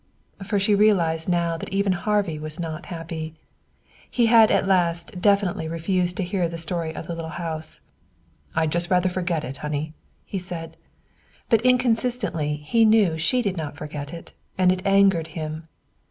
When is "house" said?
7.29-7.81